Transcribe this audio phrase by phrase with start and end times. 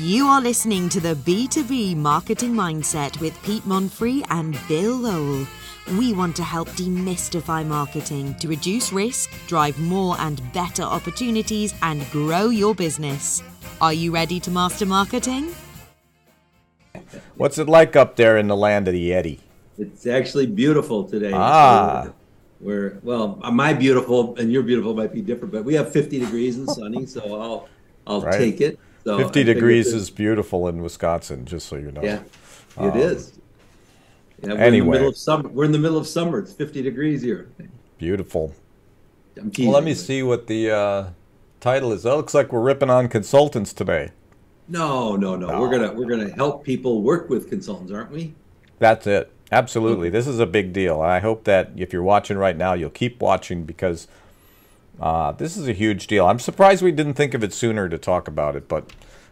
[0.00, 5.46] You are listening to the B2B Marketing Mindset with Pete Monfrey and Bill Lowell.
[5.98, 12.08] We want to help demystify marketing to reduce risk, drive more and better opportunities, and
[12.10, 13.42] grow your business.
[13.80, 15.54] Are you ready to master marketing?
[17.36, 19.40] What's it like up there in the land of the Yeti?
[19.78, 21.32] It's actually beautiful today.
[21.34, 22.08] Ah.
[22.60, 26.56] We're, well, my beautiful and your beautiful might be different, but we have 50 degrees
[26.56, 27.68] and sunny, so I'll
[28.06, 28.38] I'll Right.
[28.38, 28.78] take it.
[29.04, 32.02] So 50 I degrees is beautiful in Wisconsin, just so you know.
[32.02, 32.20] yeah,
[32.76, 33.38] Um, it is.
[34.42, 34.90] Yeah, we're in the anyway.
[34.92, 35.48] middle of summer.
[35.48, 36.38] We're in the middle of summer.
[36.38, 37.48] It's 50 degrees here.
[37.98, 38.54] Beautiful.
[39.36, 41.06] I'm teasing, Well, let me but- see what the uh,
[41.60, 42.04] title is.
[42.04, 44.10] That looks like we're ripping on consultants today.
[44.68, 48.32] No, no, no, We're gonna we're gonna help people work with consultants, aren't we?
[48.78, 49.30] That's it.
[49.52, 50.08] Absolutely.
[50.08, 51.02] This is a big deal.
[51.02, 54.08] I hope that if you're watching right now, you'll keep watching because
[55.00, 56.26] uh, this is a huge deal.
[56.26, 58.90] I'm surprised we didn't think of it sooner to talk about it, but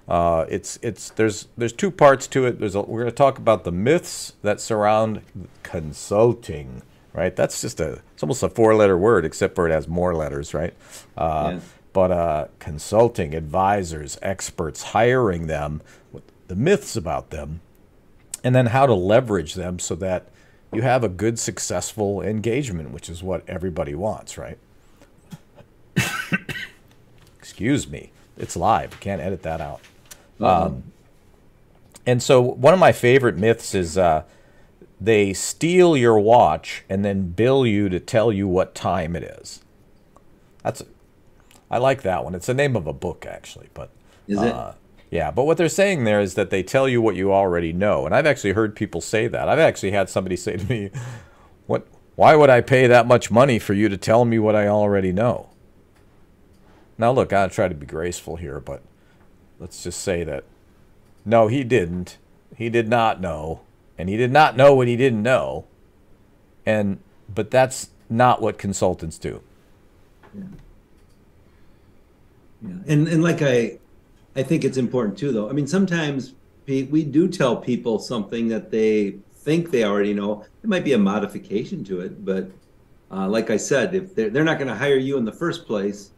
[0.08, 2.58] uh, it's it's there's there's two parts to it.
[2.58, 5.22] There's a, we're going to talk about the myths that surround
[5.62, 6.82] consulting.
[7.12, 7.36] Right.
[7.36, 10.54] That's just a it's almost a four letter word, except for it has more letters.
[10.54, 10.74] Right.
[11.16, 11.60] Uh, Yeah.
[11.94, 15.82] But uh, consulting, advisors, experts, hiring them,
[16.48, 17.60] the myths about them,
[18.42, 20.28] and then how to leverage them so that
[20.72, 24.56] you have a good, successful engagement, which is what everybody wants, right?
[27.42, 28.12] Excuse me.
[28.36, 29.00] It's live.
[29.00, 29.80] Can't edit that out.
[30.40, 30.84] Um,
[32.06, 34.22] and so, one of my favorite myths is uh,
[35.00, 39.60] they steal your watch and then bill you to tell you what time it is.
[40.62, 40.82] That's,
[41.68, 42.36] I like that one.
[42.36, 43.90] It's the name of a book, actually, but
[44.28, 44.52] Is it?
[44.52, 44.74] uh,
[45.10, 48.06] yeah, but what they're saying there is that they tell you what you already know,
[48.06, 49.48] and I've actually heard people say that.
[49.48, 50.90] I've actually had somebody say to me,
[51.66, 51.86] "What?
[52.14, 55.12] Why would I pay that much money for you to tell me what I already
[55.12, 55.48] know?"
[56.98, 58.82] Now, look, I try to be graceful here, but
[59.58, 60.44] let's just say that
[61.24, 62.18] no, he didn't.
[62.56, 63.60] He did not know,
[63.96, 65.64] and he did not know what he didn't know,
[66.66, 66.98] and
[67.32, 69.40] but that's not what consultants do.
[70.34, 70.44] Yeah.
[72.62, 72.74] Yeah.
[72.86, 73.78] And and like I,
[74.36, 75.48] I think it's important too, though.
[75.48, 76.34] I mean, sometimes
[76.66, 80.44] we do tell people something that they think they already know.
[80.62, 82.50] It might be a modification to it, but
[83.10, 85.66] uh, like I said, if they're they're not going to hire you in the first
[85.66, 86.10] place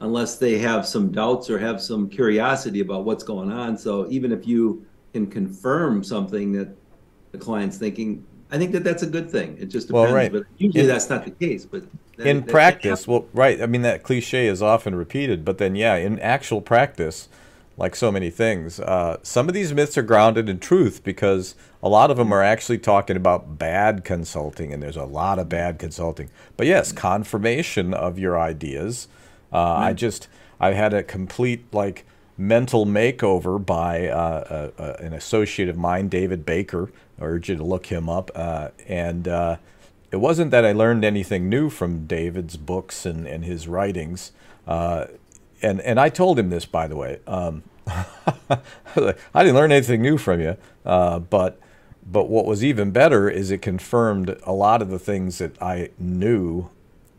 [0.00, 3.76] unless they have some doubts or have some curiosity about what's going on.
[3.76, 6.68] So even if you can confirm something that
[7.32, 9.56] the client's thinking, I think that that's a good thing.
[9.58, 9.92] It just depends.
[9.92, 10.32] Well, right.
[10.32, 11.64] But usually In- that's not the case.
[11.64, 11.84] But
[12.16, 13.60] that- in that- practice, well, right.
[13.60, 17.28] I mean, that cliche is often repeated, but then, yeah, in actual practice,
[17.76, 21.88] like so many things, uh, some of these myths are grounded in truth because a
[21.88, 25.78] lot of them are actually talking about bad consulting, and there's a lot of bad
[25.78, 26.28] consulting.
[26.56, 29.06] But yes, confirmation of your ideas.
[29.52, 30.28] Uh, I just,
[30.60, 32.04] I had a complete like
[32.36, 36.90] mental makeover by uh, uh, uh, an associate of mine, David Baker.
[37.20, 38.30] I urge you to look him up.
[38.34, 39.56] Uh, and uh,
[40.12, 44.32] it wasn't that I learned anything new from David's books and, and his writings.
[44.66, 45.06] Uh,
[45.60, 47.18] and, and I told him this, by the way.
[47.26, 48.62] Um, I
[49.42, 51.60] didn't learn anything new from you, uh, but
[52.10, 55.90] but what was even better is it confirmed a lot of the things that I
[55.98, 56.70] knew,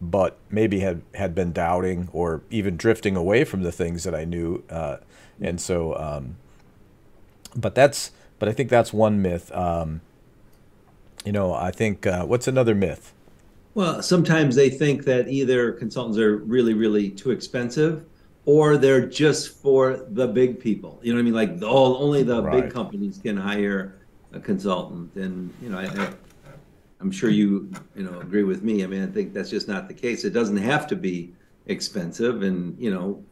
[0.01, 4.25] but maybe had had been doubting or even drifting away from the things that I
[4.25, 4.63] knew.
[4.69, 4.97] Uh,
[5.41, 6.35] and so, um,
[7.55, 9.51] but that's but I think that's one myth.
[9.51, 10.01] Um,
[11.25, 13.13] you know, I think uh, what's another myth?
[13.73, 18.05] Well, sometimes they think that either consultants are really, really too expensive
[18.45, 20.99] or they're just for the big people.
[21.03, 21.33] You know what I mean?
[21.33, 22.63] Like, oh, only the Right.
[22.63, 23.99] big companies can hire
[24.31, 25.15] a consultant.
[25.15, 26.13] And, you know, I, I,
[27.01, 28.83] I'm sure you, you know, agree with me.
[28.83, 30.25] I mean, I think that's just not the case.
[30.25, 31.33] It doesn't have to be
[31.67, 32.43] expensive.
[32.43, 33.23] And, you know,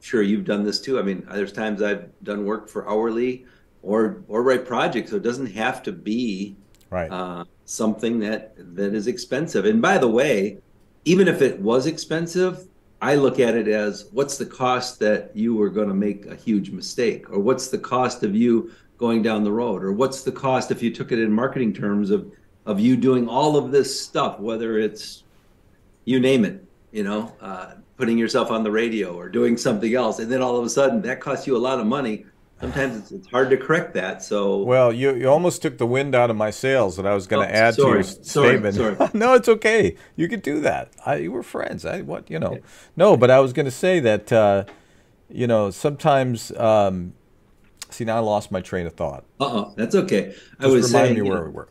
[0.00, 0.98] sure you've done this too.
[0.98, 3.44] I mean, there's times I've done work for hourly
[3.82, 5.10] or, or write projects.
[5.10, 6.56] So it doesn't have to be
[6.90, 7.10] Right.
[7.10, 9.64] uh, something that that is expensive.
[9.64, 10.58] And by the way,
[11.06, 12.68] even if it was expensive,
[13.00, 16.36] I look at it as what's the cost that you were going to make a
[16.36, 20.30] huge mistake, or what's the cost of you going down the road, or what's the
[20.30, 22.30] cost if you took it in marketing terms of
[22.66, 25.24] of you doing all of this stuff, whether it's
[26.04, 30.18] you name it, you know, uh, putting yourself on the radio or doing something else,
[30.18, 32.26] and then all of a sudden that costs you a lot of money.
[32.60, 34.22] Sometimes it's, it's hard to correct that.
[34.22, 37.26] So Well, you, you almost took the wind out of my sails that I was
[37.26, 38.74] going Oh, to add to your sorry, sorry, statement.
[38.76, 39.10] sorry.
[39.14, 39.96] no, it's okay.
[40.14, 40.92] You could do that.
[41.04, 41.84] I, you were friends.
[41.84, 42.58] I what you know.
[42.96, 44.64] No, but I was going to say that uh,
[45.28, 46.52] you know sometimes.
[46.56, 47.14] Um,
[47.90, 49.24] see, now I lost my train of thought.
[49.40, 50.32] Uh oh, that's okay.
[50.60, 51.68] I Just was remind saying, me you where know, we were.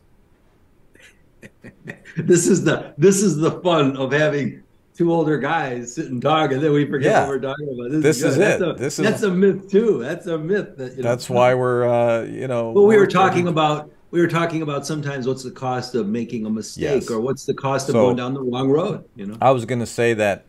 [2.17, 6.63] this is the this is the fun of having two older guys sitting talking, and
[6.65, 7.19] then we forget Yeah.
[7.21, 7.91] what we're talking about.
[7.91, 8.41] This, This is, is good.
[8.43, 8.69] That's it.
[8.69, 9.99] A, This is- that's a myth too.
[10.03, 10.77] That's a myth.
[10.77, 12.71] That, you know, That's why we're, uh, you know.
[12.71, 16.45] Well, we were talking about we were talking about sometimes what's the cost of making
[16.45, 17.09] a mistake, Yes.
[17.09, 19.05] or what's the cost of So- going down the wrong road.
[19.15, 19.37] You know.
[19.41, 20.43] I was going to say that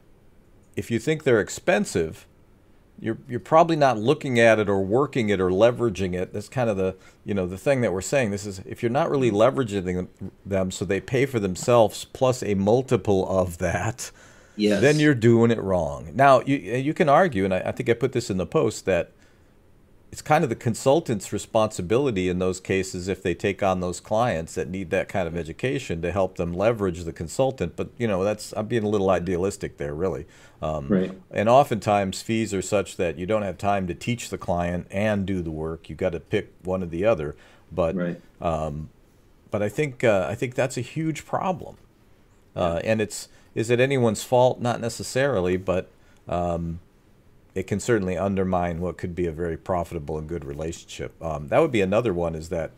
[0.77, 2.27] if you think they're expensive,
[3.03, 6.33] you're you're probably not looking at it or working it or leveraging it.
[6.33, 6.95] That's kind of the
[7.25, 8.31] you know the thing that we're saying.
[8.31, 10.07] This is if you're not really leveraging
[10.47, 14.13] them, so they pay for themselves plus a multiple of that,
[14.57, 14.81] Yes.
[14.81, 16.13] then you're doing it wrong.
[16.15, 18.85] Now you you can argue, and I, I think I put this in the post
[18.87, 19.11] that
[20.13, 24.55] it's kind of the consultant's responsibility in those cases if they take on those clients
[24.55, 27.77] that need that kind of education to help them leverage the consultant.
[27.77, 30.27] But you know, that's I'm being a little idealistic there, really.
[30.61, 31.19] Um, Right.
[31.31, 35.25] And oftentimes fees are such that you don't have time to teach the client and
[35.25, 35.89] do the work.
[35.89, 37.35] You've got to pick one or the other.
[37.73, 38.21] But right.
[39.51, 41.77] but I think uh, I think that's a huge problem,
[42.55, 44.61] uh, and it's is it anyone's fault?
[44.61, 45.89] Not necessarily, but
[46.29, 46.81] um,
[47.55, 51.21] it can certainly undermine what could be a very profitable and good relationship.
[51.23, 52.35] Um, that would be another one.
[52.35, 52.73] Is that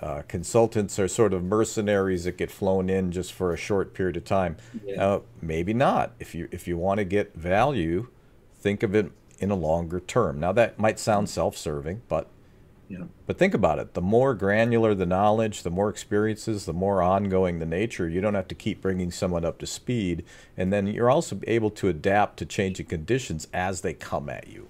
[0.00, 4.16] uh, consultants are sort of mercenaries that get flown in just for a short period
[4.16, 4.56] of time.
[4.84, 4.96] Yeah.
[4.96, 6.12] Now, maybe not.
[6.18, 8.08] If you if you want to get value,
[8.58, 10.40] think of it in a longer term.
[10.40, 12.28] Now that might sound self-serving, but
[12.88, 13.04] Yeah.
[13.26, 13.94] but think about it.
[13.94, 18.08] The more granular the knowledge, the more experiences, the more ongoing the nature.
[18.08, 20.24] You don't have to keep bringing someone up to speed.
[20.56, 24.68] And then you're also able to adapt to changing conditions as they come at you,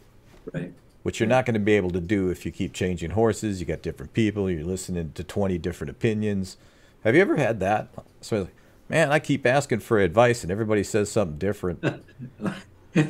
[0.50, 0.72] Right.
[1.02, 3.60] which you're not going to be able to do if you keep changing horses.
[3.60, 6.56] You got different people, you're listening to 20 different opinions.
[7.04, 7.88] Have you ever had that?
[8.22, 8.54] So, like,
[8.88, 11.84] man, I keep asking for advice and everybody says something different.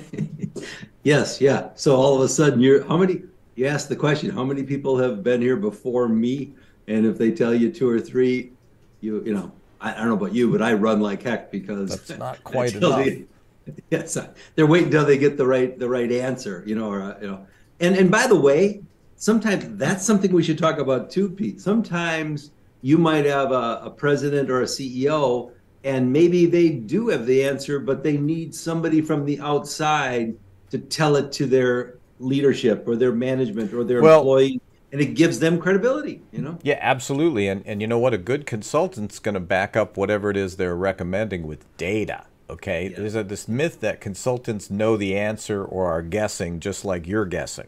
[1.03, 1.41] yes.
[1.41, 1.69] Yeah.
[1.77, 3.23] So all of a sudden, you're how many?
[3.57, 6.53] You ask the question: How many people have been here before me?
[6.89, 8.53] And if they tell you two or three,
[9.01, 9.51] you you know,
[9.81, 12.75] I, I don't know about you, but I run like heck because That's not quite
[12.75, 13.05] enough.
[13.05, 13.25] they-
[13.91, 14.17] yes,
[14.55, 17.27] they're waiting until they get the right the right answer, you know, or uh, you
[17.27, 17.47] know.
[17.81, 18.83] And and by the way,
[19.17, 21.61] sometimes that's something we should talk about too, Pete.
[21.61, 22.53] Sometimes
[22.83, 25.51] you might have a, a president or a CEO,
[25.83, 30.37] and maybe they do have the answer, but they need somebody from the outside
[30.71, 34.61] to tell it to their leadership or their management or their Well- employees,
[34.93, 36.23] and it gives them credibility.
[36.33, 36.59] You know.
[36.63, 37.49] Yeah, absolutely.
[37.49, 38.15] And and you know what?
[38.15, 42.25] A good consultant's going to back up whatever it is they're recommending with data.
[42.49, 42.99] Okay, Yeah.
[42.99, 47.25] there's a, this myth that consultants know the answer or are guessing just like you're
[47.27, 47.67] guessing.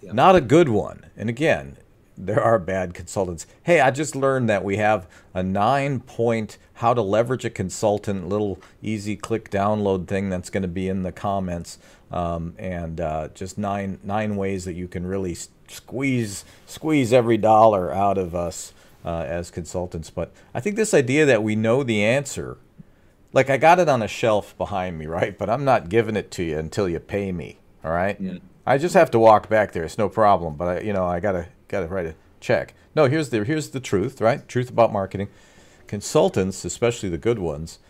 [0.00, 0.12] Yeah.
[0.12, 1.06] Not a good one.
[1.16, 1.78] And again,
[2.16, 3.44] there are bad consultants.
[3.64, 8.28] Hey, I just learned that we have a nine point how to leverage a consultant
[8.28, 11.78] little easy click download thing that's going to be in the comments,
[12.14, 17.92] um, and uh, just nine nine ways that you can really squeeze squeeze every dollar
[17.92, 18.72] out of us
[19.04, 20.10] uh, as consultants.
[20.10, 22.56] But I think this idea that we know the answer,
[23.32, 25.36] like I got it on a shelf behind me, right?
[25.36, 27.58] But I'm not giving it to you until you pay me.
[27.84, 28.18] All right.
[28.20, 28.38] Yeah.
[28.64, 29.82] I just have to walk back there.
[29.82, 30.54] It's no problem.
[30.54, 32.74] But I, you know, I gotta gotta write a check.
[32.94, 34.46] No, here's the here's the truth, right?
[34.46, 35.30] Truth about marketing.
[35.88, 37.80] Consultants, especially the good ones,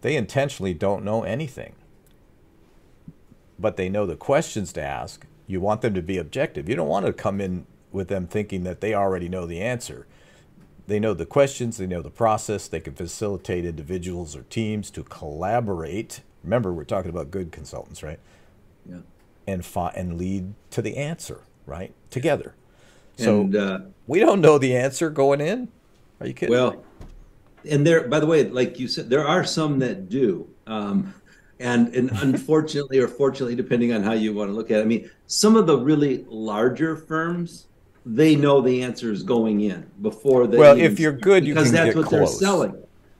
[0.00, 1.74] they intentionally don't know anything.
[3.58, 5.26] But they know the questions to ask.
[5.46, 6.68] You want them to be objective.
[6.68, 10.06] You don't want to come in with them thinking that they already know the answer.
[10.86, 15.02] They know the questions, they know the process, they can facilitate individuals or teams to
[15.02, 16.22] collaborate.
[16.42, 18.18] Remember, we're talking about good consultants, right?
[18.88, 19.00] Yeah.
[19.46, 21.92] and fi- and lead to the answer, right?
[22.10, 22.54] Together.
[23.18, 25.68] So and uh, we don't know the answer going in.
[26.20, 26.54] Are you kidding?
[26.54, 26.82] Well,
[27.68, 30.48] and there, by the way, like you said, there are some that do.
[30.66, 31.12] Um,
[31.60, 34.86] and, and unfortunately or fortunately, depending on how you want to look at it, I
[34.86, 37.66] mean, some of the really larger firms,
[38.06, 40.56] they know the answers going in before they.
[40.58, 42.38] Well, if you're good, you because can that's get what close.
[42.38, 42.74] they're selling.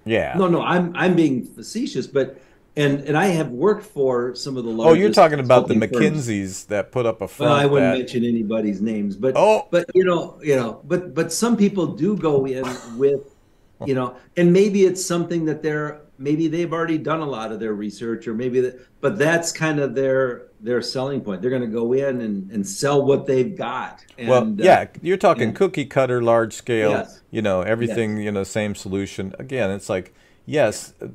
[0.05, 0.35] yeah.
[0.37, 2.41] No, no, I'm I'm being facetious, but
[2.77, 4.91] and and I have worked for some of the larger.
[4.91, 6.29] oh, you're talking about the consulting firms.
[6.29, 7.51] McKinseys that put up a front.
[7.51, 9.67] Well, I wouldn't that, mention anybody's names, but Oh.
[9.71, 12.65] but you know, you know, but but some people do go in
[12.97, 13.35] with,
[13.85, 17.61] you know, and maybe it's something that they're maybe they've already done a lot of
[17.61, 21.41] their research, or maybe that, but that's kind of their their selling point.
[21.41, 24.05] They're going to go in and and sell what they've got.
[24.19, 26.91] And, well, uh, yeah, you're talking cookie cutter, large scale.
[26.91, 27.23] Yes.
[27.31, 28.19] You know, everything.
[28.19, 29.35] You know, same solution.
[29.39, 31.09] Again, it's like yes, uh,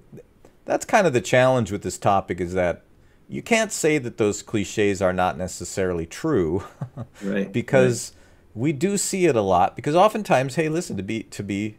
[0.65, 2.83] that's kind of the challenge with this topic is that
[3.27, 6.63] you can't say that those cliches are not necessarily true.
[7.23, 8.13] right because
[8.55, 11.77] we do see it a lot because oftentimes hey listen to be to be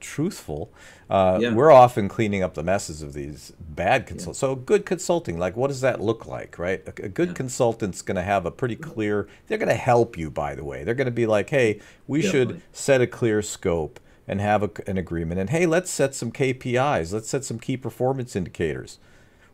[0.00, 0.72] truthful
[1.08, 1.54] uh, Yeah.
[1.54, 5.68] we're often cleaning up the messes of these bad consultants so good consulting like what
[5.68, 7.34] does that look like right a, a good Yeah.
[7.34, 10.84] consultant's going to have a pretty clear they're going to help you by the way
[10.84, 14.70] they're going to be like hey we should set a clear scope and have a,
[14.86, 15.40] an agreement.
[15.40, 17.12] And hey, let's set some KPIs.
[17.12, 18.98] Let's set some key performance indicators.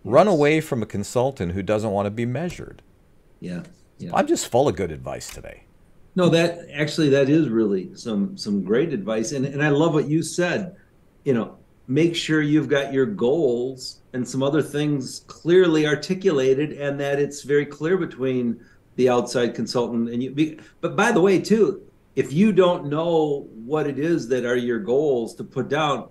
[0.04, 0.12] Yes.
[0.12, 2.82] Run away from a consultant who doesn't want to be measured.
[3.40, 3.62] Yeah.
[3.96, 4.10] yeah.
[4.12, 5.62] I'm just full of good advice today.
[6.16, 10.08] No, that actually that is really some some great advice, and and I love what
[10.08, 10.74] you said.
[11.24, 16.98] You know, make sure you've got your goals and some other things clearly articulated, and
[16.98, 18.64] that it's very clear between
[18.96, 20.58] the outside consultant and you.
[20.80, 21.82] But by the way, too,
[22.14, 26.08] if you don't know what it is that are your goals to put down,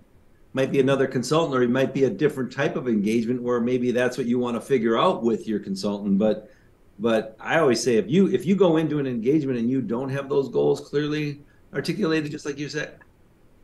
[0.53, 3.91] might be another consultant, or it might be a different type of engagement where maybe
[3.91, 6.51] that's what you want to figure out with your consultant, but
[6.99, 10.09] but I always say if you if you go into an engagement and you don't
[10.09, 11.41] have those goals clearly
[11.73, 12.99] articulated, just like you said,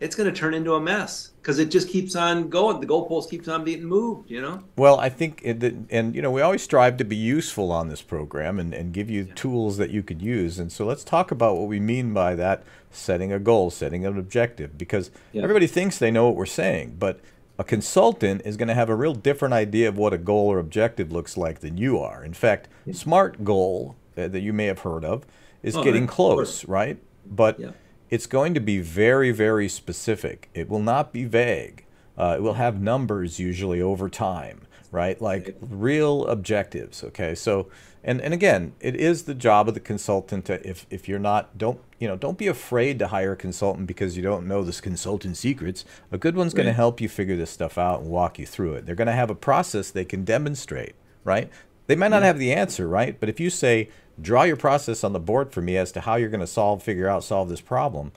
[0.02, 2.82] it's going to turn into a mess because it just keeps on going.
[2.82, 4.64] The goalpost keeps on being moved, you know?
[4.76, 8.02] Well, I think, it, and you know, we always strive to be useful on this
[8.02, 9.34] program and, and give you yeah.
[9.36, 10.58] tools that you could use.
[10.58, 14.18] And so let's talk about what we mean by that setting a goal, setting an
[14.18, 15.44] objective, because yeah.
[15.44, 17.20] everybody thinks they know what we're saying, but
[17.62, 20.58] a consultant is going to have a real different idea of what a goal or
[20.58, 22.26] objective looks like than you are.
[22.26, 22.94] In fact, yeah.
[22.96, 25.28] SMART goal uh, that you may have heard of
[25.62, 26.10] is oh, getting right.
[26.10, 26.98] close, right?
[27.24, 27.70] But yeah.
[28.10, 30.50] it's going to be very, very specific.
[30.56, 31.86] It will not be vague.
[32.18, 35.22] Uh, it will have numbers usually over time, right?
[35.22, 37.04] Like real objectives.
[37.04, 37.70] Okay, so
[38.04, 41.58] and and again, it is the job of the consultant to if if you're not
[41.58, 44.82] don't you know don't be afraid to hire a consultant because you don't know this
[44.82, 45.86] consultant secrets.
[46.12, 46.64] A good one's right.
[46.64, 48.86] going to help you figure this stuff out and walk you through it.
[48.86, 51.50] They're going to have a process they can demonstrate, right?
[51.86, 53.20] They might not have the answer, right?
[53.20, 53.90] But if you say
[54.20, 56.82] draw your process on the board for me as to how you're going to solve,
[56.82, 58.14] figure out, solve this problem,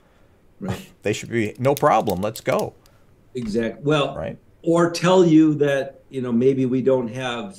[0.59, 0.89] right.
[1.03, 2.21] they should be no problem.
[2.21, 2.73] Let's go.
[3.35, 3.83] Exactly.
[3.83, 4.37] Well, right.
[4.63, 7.55] Or tell you that you know maybe we don't have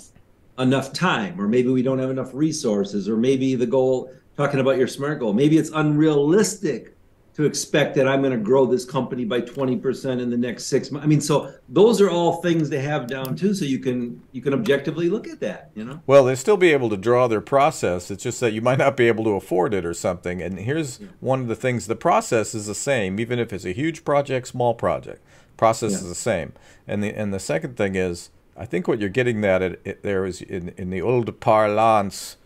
[0.59, 4.79] enough time, or maybe we don't have enough resources, or maybe the goal, talking about
[4.79, 6.97] your SMART goal, maybe it's unrealistic
[7.37, 10.91] to expect that I'm going to grow this company by 20% in the next six
[10.91, 11.05] months.
[11.05, 14.41] I mean, so those are all things to have down too, so you can you
[14.41, 15.71] can objectively look at that.
[15.75, 16.01] You know.
[16.07, 18.11] Well, they still be able to draw their process.
[18.11, 20.41] It's just that you might not be able to afford it or something.
[20.41, 21.09] And here's yeah.
[21.21, 24.49] one of the things: the process is the same, even if it's a huge project,
[24.49, 25.23] small project.
[25.59, 25.99] Process yeah.
[25.99, 26.55] is the same.
[26.89, 30.03] And the and the second thing is I think what you're getting at it, it,
[30.03, 32.37] there is in, in the old parlance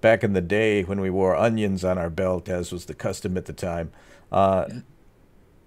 [0.00, 3.36] back in the day when we wore onions on our belt, as was the custom
[3.36, 3.92] at the time.
[4.32, 4.80] Uh, yeah.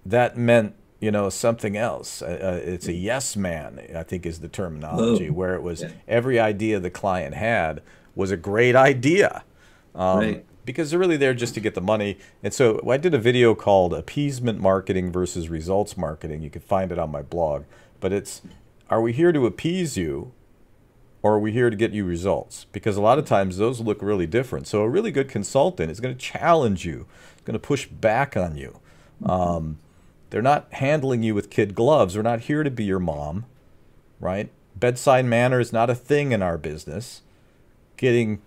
[0.06, 2.22] That meant you know something else.
[2.22, 5.36] Uh, uh it's a yes man, I think, is the terminology, Whoa.
[5.36, 5.92] where it was yeah.
[6.06, 7.82] every idea the client had
[8.14, 9.44] was a great idea.
[9.94, 10.46] Um, right.
[10.64, 12.16] Because they're really there just to get the money.
[12.42, 16.40] And so I did a video called Appeasement Marketing versus Results Marketing.
[16.40, 17.64] You can find it on my blog.
[18.00, 18.40] But it's
[18.90, 20.32] are we here to appease you
[21.22, 22.66] or are we here to get you results?
[22.72, 24.66] Because a lot of times those look really different.
[24.66, 27.06] So a really good consultant is going to challenge you,
[27.44, 28.78] going to push back on you.
[29.24, 29.78] Um,
[30.30, 32.16] they're not handling you with kid gloves.
[32.16, 33.46] We're not here to be your mom,
[34.20, 34.50] right?
[34.76, 37.22] Bedside manner is not a thing in our business.
[37.96, 38.42] Getting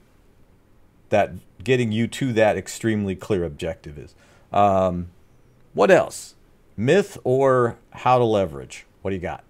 [1.09, 1.31] that,
[1.63, 4.13] getting you to that extremely clear objective is.
[4.51, 5.09] Um,
[5.73, 6.35] what else?
[6.75, 8.85] Myth or how to leverage?
[9.01, 9.43] What do you got?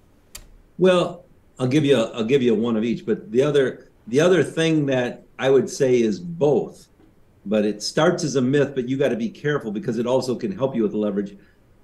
[0.77, 1.25] Well,
[1.59, 4.43] I'll give you a, I'll give you one of each, but the other the other
[4.43, 6.87] thing that I would say is both,
[7.45, 10.35] but it starts as a myth, but you got to be careful because it also
[10.35, 11.37] can help you with leverage.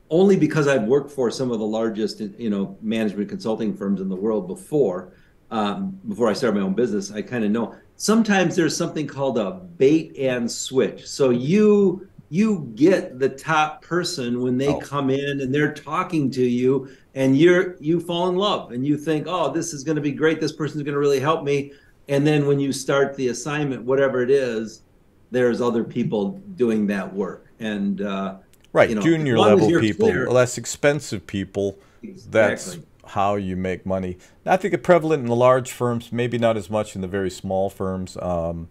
[0.09, 4.09] Only because I've worked for some of the largest, you know, management consulting firms in
[4.09, 5.13] the world before,
[5.49, 7.75] um, before I started my own business, I kind of know.
[7.95, 11.07] Sometimes there's something called a bait and switch.
[11.07, 14.79] So you you get the top person when they oh.
[14.79, 18.97] come in and they're talking to you and you're you fall in love and you
[18.97, 21.71] think oh this is going to be great this person's going to really help me
[22.09, 24.81] and then when you start the assignment whatever it is
[25.29, 28.37] there's other people doing that work and uh,
[28.71, 32.31] right you know, junior level people clear, less expensive people exactly.
[32.31, 32.77] that's
[33.09, 36.67] how you make money i think it's prevalent in the large firms maybe not as
[36.67, 38.69] much in the very small firms um,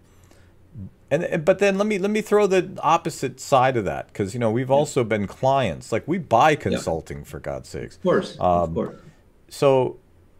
[1.12, 4.40] and but then let me let me throw the opposite side of that because you
[4.40, 5.92] know we've also been clients.
[5.92, 7.24] Like we buy consulting yeah.
[7.24, 7.96] for God's sakes.
[7.96, 8.96] Of course, um, of course.
[9.52, 9.98] So,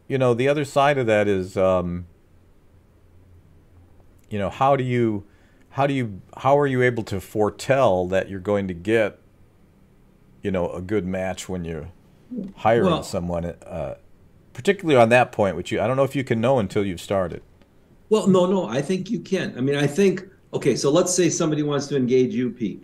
[0.09, 2.07] you know, the other side of that is, um,
[4.31, 5.25] you know, how do you,
[5.69, 9.19] how do you, how are you able to foretell that you're going to get,
[10.41, 11.91] you know, a good match when you're
[12.57, 13.97] hiring well, someone, uh,
[14.55, 16.99] particularly on that point, which you, I don't know if you can know until you've
[16.99, 17.43] started.
[18.09, 19.53] Well, no, no, I think you can.
[19.59, 22.83] I mean, I think okay, so let's say somebody wants to engage you, Pete.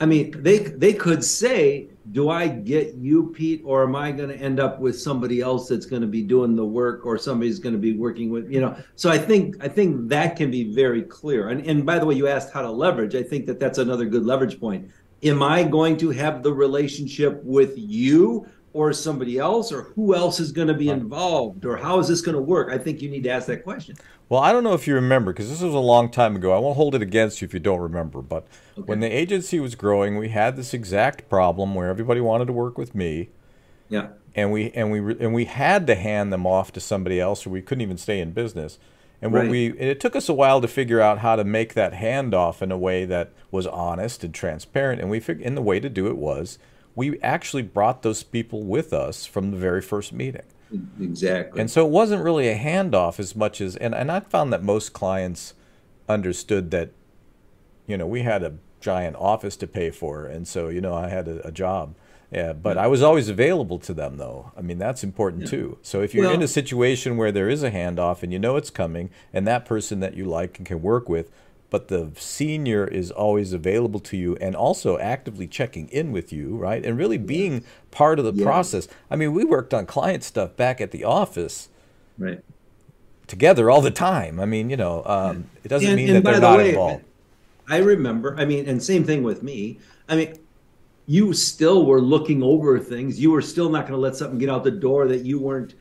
[0.00, 4.28] I mean, they they could say, "Do I get you, Pete, or am I going
[4.28, 7.58] to end up with somebody else that's going to be doing the work, or somebody's
[7.58, 10.72] going to be working with you know?" So I think I think that can be
[10.72, 11.48] very clear.
[11.48, 13.16] And and by the way, you asked how to leverage.
[13.16, 14.88] I think that that's another good leverage point.
[15.22, 20.38] am I going to have the relationship with you or somebody else or who else
[20.38, 22.70] is going to be involved or how is this going to work?
[22.70, 23.96] I think you need to ask that question.
[24.28, 26.52] Well, I don't know if you remember because this was a long time ago.
[26.52, 28.20] I won't hold it against you if you don't remember.
[28.20, 28.84] But okay.
[28.84, 32.76] when the agency was growing, we had this exact problem where everybody wanted to work
[32.76, 33.30] with me.
[33.88, 34.08] Yeah.
[34.34, 37.50] And we and we and we had to hand them off to somebody else, or
[37.50, 38.78] we couldn't even stay in business.
[39.20, 39.50] And what right.
[39.50, 42.60] we and it took us a while to figure out how to make that handoff
[42.60, 45.00] in a way that was honest and transparent.
[45.00, 46.58] And we figured, and the way to do it was
[46.94, 50.42] we actually brought those people with us from the very first meeting.
[51.00, 51.60] Exactly.
[51.60, 54.62] And so it wasn't really a handoff as much as, and, and I found that
[54.62, 55.54] most clients
[56.08, 56.90] understood that,
[57.86, 60.26] you know, we had a giant office to pay for.
[60.26, 61.94] And so, you know, I had a, a job.
[62.30, 62.84] Yeah, but yeah.
[62.84, 64.52] I was always available to them, though.
[64.56, 65.50] I mean, that's important yeah.
[65.50, 65.78] too.
[65.80, 68.56] So if you're well, in a situation where there is a handoff and you know
[68.56, 71.30] it's coming, and that person that you like and can work with
[71.70, 76.56] but the senior is always available to you and also actively checking in with you,
[76.56, 76.84] right?
[76.84, 78.44] And really being part of the yeah.
[78.44, 78.88] process.
[79.10, 81.68] I mean, we worked on client stuff back at the office.
[82.16, 82.42] Right.
[83.26, 84.40] Together all the time.
[84.40, 86.70] I mean, you know, um, it doesn't and, mean and that they're the not way,
[86.70, 87.04] involved.
[87.68, 89.78] I remember, I mean, and same thing with me.
[90.08, 90.38] I mean,
[91.06, 93.20] you still were looking over things.
[93.20, 95.74] You were still not going to let something get out the door that you weren't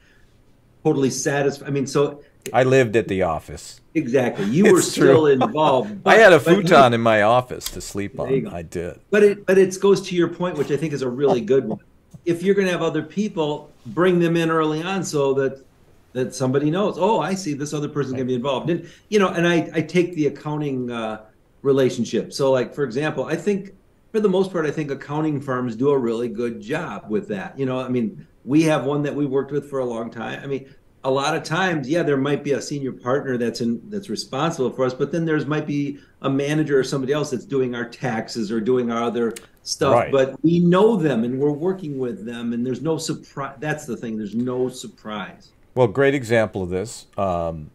[0.84, 1.68] totally satisfied.
[1.68, 2.22] I mean, so
[2.54, 3.82] I lived at the office.
[3.94, 4.46] Exactly.
[4.46, 6.04] You were still involved.
[6.04, 8.48] But, I had a futon in my office to sleep on.
[8.48, 9.00] I did.
[9.10, 11.66] But it but it goes to your point, which I think is a really good
[11.66, 11.80] one.
[12.26, 15.66] If you're going to have other people, bring them in early on so that
[16.14, 16.98] that somebody knows.
[16.98, 18.70] Oh, I see this other person's going to be involved.
[18.70, 21.26] And you know, and I I take the accounting uh,
[21.62, 22.34] relationship.
[22.34, 23.74] So like for example, I think
[24.12, 27.58] for the most part, I think accounting firms do a really good job with that.
[27.58, 30.40] You know, I mean, we have one that we worked with for a long time.
[30.42, 30.74] I mean,
[31.08, 34.70] a lot of times, yeah, there might be a senior partner that's in that's responsible
[34.70, 37.88] for us, but then there's might be a manager or somebody else that's doing our
[37.88, 39.34] taxes or doing our other
[39.64, 39.94] stuff.
[39.94, 40.12] Right.
[40.12, 43.56] But we know them and we're working with them, and there's no surprise.
[43.62, 44.18] That's the thing.
[44.18, 45.52] There's no surprise.
[45.76, 47.06] Well, great example of this.
[47.18, 47.72] Um,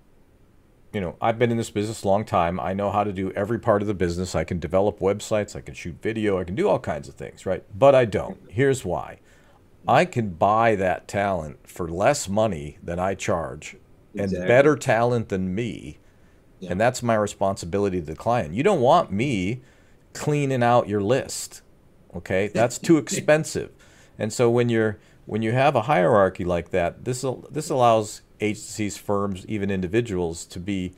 [0.92, 2.60] you know, I've been in this business a long time.
[2.60, 4.34] I know how to do every part of the business.
[4.34, 5.56] I can develop websites.
[5.56, 6.38] I can shoot video.
[6.38, 7.64] I can do all kinds of things, right?
[7.74, 8.38] But I don't.
[8.50, 9.20] Here's why.
[9.86, 13.76] I can buy that talent for less money than I charge
[14.14, 14.38] exactly.
[14.38, 15.98] and better talent than me.
[16.60, 16.72] Yeah.
[16.72, 18.54] And that's my responsibility to the client.
[18.54, 19.62] You don't want me
[20.12, 21.62] cleaning out your list.
[22.14, 22.48] Okay?
[22.48, 23.70] That's too expensive.
[24.18, 28.96] And so when you're when you have a hierarchy like that, this this allows agencies,
[28.96, 30.94] firms, even individuals to be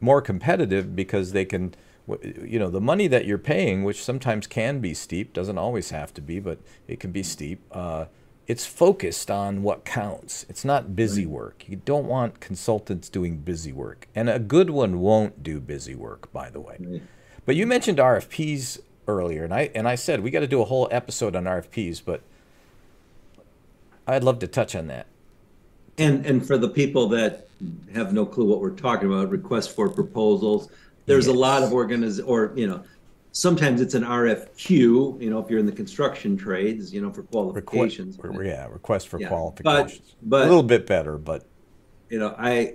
[0.00, 1.74] more competitive because they can
[2.22, 6.12] you know the money that you're paying which sometimes can be steep doesn't always have
[6.12, 8.06] to be but it can be steep uh,
[8.46, 10.44] it's focused on what counts.
[10.48, 11.64] It's not busy work.
[11.68, 14.08] You don't want consultants doing busy work.
[14.14, 17.02] And a good one won't do busy work by the way.
[17.46, 20.64] But you mentioned rfps earlier and i and i said we got to do a
[20.64, 22.22] whole episode on rfps but
[24.06, 25.06] i'd love to touch on that.
[25.98, 27.48] And and for the people that
[27.94, 30.68] have no clue what we're talking about request for proposals
[31.06, 31.34] there's yes.
[31.34, 32.82] a lot of organiz or you know
[33.32, 37.22] sometimes it's an RFQ, you know, if you're in the construction trades, you know, for
[37.22, 38.18] qualifications.
[38.18, 39.28] Requ- yeah, request for yeah.
[39.28, 40.16] qualifications.
[40.22, 41.46] But, but a little bit better, but
[42.08, 42.74] you know, I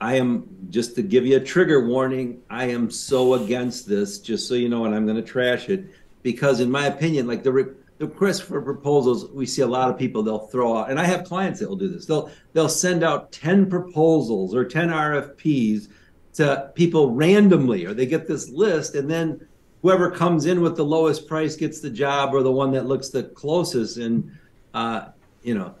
[0.00, 4.48] I am just to give you a trigger warning, I am so against this, just
[4.48, 5.86] so you know, and I'm going to trash it
[6.22, 9.88] because in my opinion, like the re- the request for proposals, we see a lot
[9.88, 12.06] of people they'll throw out, and I have clients that will do this.
[12.06, 15.88] They'll they'll send out 10 proposals or 10 RFPs
[16.34, 19.46] to people randomly, or they get this list, and then
[19.82, 23.08] whoever comes in with the lowest price gets the job, or the one that looks
[23.08, 23.96] the closest.
[23.96, 24.30] And
[24.74, 25.08] uh,
[25.42, 25.74] you know,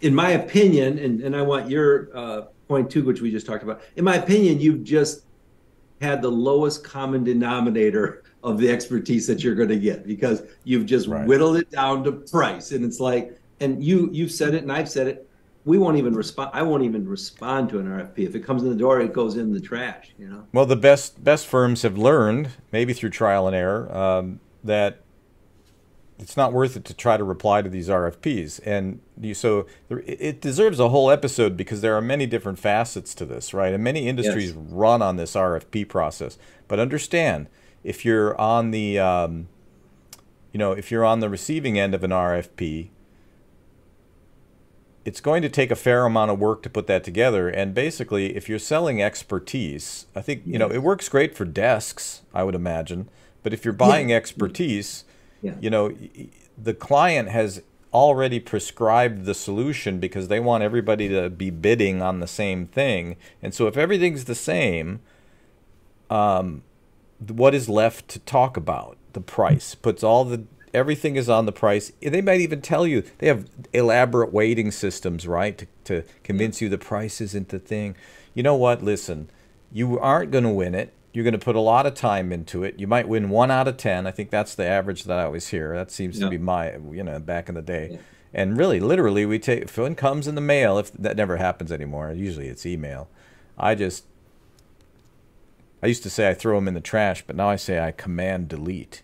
[0.00, 3.62] in my opinion, and and I want your uh, point too, which we just talked
[3.62, 3.82] about.
[3.96, 5.22] In my opinion, you've just
[6.00, 10.86] had the lowest common denominator of the expertise that you're going to get because you've
[10.86, 11.26] just right.
[11.26, 14.88] whittled it down to price and it's like and you you've said it and I've
[14.88, 15.25] said it
[15.66, 16.50] we won't even respond.
[16.54, 18.20] I won't even respond to an RFP.
[18.20, 20.12] If it comes in the door, it goes in the trash.
[20.16, 20.46] You know.
[20.52, 25.00] Well, the best best firms have learned, maybe through trial and error, um, that
[26.18, 28.60] it's not worth it to try to reply to these RFPs.
[28.64, 33.26] And you, so it deserves a whole episode because there are many different facets to
[33.26, 33.74] this, right?
[33.74, 34.56] And many industries yes.
[34.56, 36.38] run on this RFP process.
[36.68, 37.48] But understand,
[37.84, 39.48] if you're on the, um,
[40.52, 42.88] you know, if you're on the receiving end of an RFP,
[45.06, 47.48] it's going to take a fair amount of work to put that together.
[47.48, 52.22] And basically, if you're selling expertise, I think you know it works great for desks,
[52.34, 53.08] I would imagine.
[53.44, 54.16] But if you're buying yeah.
[54.16, 55.04] expertise,
[55.40, 55.54] yeah.
[55.60, 55.96] you know,
[56.58, 57.62] the client has
[57.94, 63.16] already prescribed the solution because they want everybody to be bidding on the same thing.
[63.40, 64.98] And so if everything's the same,
[66.10, 66.64] um,
[67.20, 68.98] what is left to talk about?
[69.12, 70.44] The price puts all the
[70.76, 71.90] everything is on the price.
[72.00, 76.68] They might even tell you they have elaborate weighting systems, right, to, to convince you
[76.68, 77.96] the price isn't the thing.
[78.34, 78.82] You know what?
[78.82, 79.30] Listen,
[79.72, 80.92] you aren't going to win it.
[81.12, 82.78] You're going to put a lot of time into it.
[82.78, 84.06] You might win one out of ten.
[84.06, 85.74] I think that's the average that I always hear.
[85.74, 86.26] That seems yeah.
[86.26, 87.88] to be my, you know, back in the day.
[87.92, 87.98] Yeah.
[88.34, 90.78] And really, literally, we take if one comes in the mail.
[90.78, 93.08] If that never happens anymore, usually it's email.
[93.56, 94.04] I just
[95.82, 97.92] I used to say I throw them in the trash, but now I say I
[97.92, 99.02] command delete.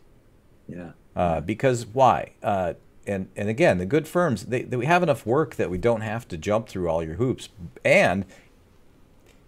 [0.69, 0.91] Yeah.
[1.15, 2.33] Uh, because why?
[2.43, 2.75] Uh,
[3.07, 6.03] and and again, the good firms they, they we have enough work that we don't
[6.03, 7.49] have to jump through all your hoops.
[7.85, 8.25] And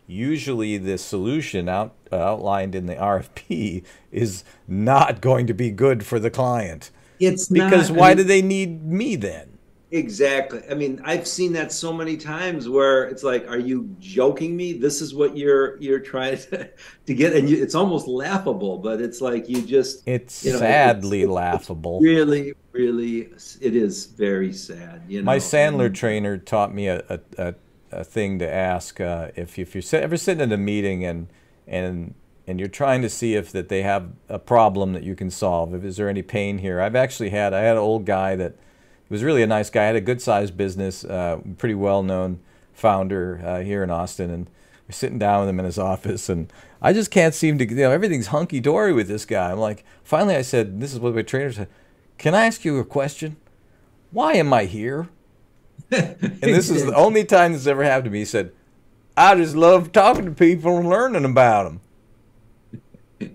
[0.06, 6.04] usually, the solution out uh, outlined in the RFP is not going to be good
[6.04, 6.90] for the client.
[7.20, 9.53] It's because not, why I mean, do they need me then?
[9.94, 10.60] Exactly.
[10.68, 14.72] I mean, I've seen that so many times where it's like, "Are you joking me?
[14.72, 16.68] This is what you're you're trying to,
[17.06, 18.78] to get," and you, it's almost laughable.
[18.78, 21.98] But it's like you just it's you know, sadly it's, laughable.
[21.98, 23.28] It's really, really,
[23.60, 25.02] it is very sad.
[25.06, 27.54] You know, my Sandler and, trainer taught me a a,
[27.92, 31.28] a thing to ask uh, if if you're ever sitting in a meeting and
[31.68, 32.14] and
[32.48, 35.72] and you're trying to see if that they have a problem that you can solve.
[35.72, 36.80] If is there any pain here?
[36.80, 38.56] I've actually had I had an old guy that
[39.08, 39.84] was really a nice guy.
[39.84, 42.40] Had a good sized business, uh, pretty well known
[42.72, 44.48] founder uh, here in Austin, and
[44.88, 47.76] we're sitting down with him in his office, and I just can't seem to, you
[47.76, 49.52] know, everything's hunky dory with this guy.
[49.52, 51.68] I'm like, finally, I said, this is what my trainer said.
[52.18, 53.36] Can I ask you a question?
[54.10, 55.08] Why am I here?
[55.90, 58.20] and this is the only time this ever happened to me.
[58.20, 58.52] He said,
[59.16, 61.80] I just love talking to people and learning about
[63.20, 63.30] them.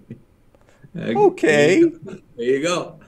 [0.96, 1.84] okay.
[1.84, 2.99] There you go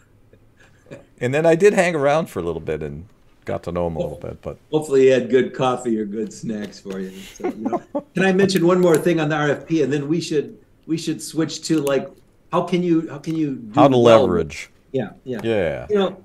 [1.22, 3.06] and then I did hang around for a little bit and
[3.46, 4.42] got to know him a little bit.
[4.42, 7.12] But hopefully, he had good coffee or good snacks for you.
[7.12, 7.82] So, you know.
[8.16, 10.58] Can I mention one more thing on the RFP, and then we should
[10.88, 12.10] we should switch to like
[12.52, 14.24] how can you how can you how to well?
[14.24, 14.70] leverage?
[14.92, 15.88] Yeah, yeah, yeah.
[15.90, 16.24] You know,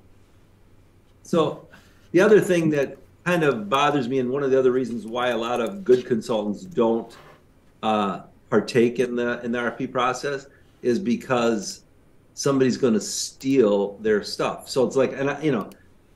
[1.23, 1.67] so
[2.11, 5.29] the other thing that kind of bothers me, and one of the other reasons why
[5.29, 7.15] a lot of good consultants don't
[7.83, 10.47] uh, partake in the in the RFP process
[10.81, 11.83] is because
[12.37, 14.69] somebody's going to steal their stuff.
[14.69, 15.71] So it's like, and I, you know,